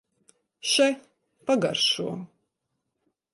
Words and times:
Še, 0.69 0.87
pagaršo! 1.51 2.09